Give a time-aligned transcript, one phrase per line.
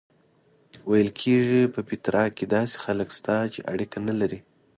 [0.89, 4.39] ویل کېږي په پیترا کې داسې خلک شته چې اړیکه نه لري.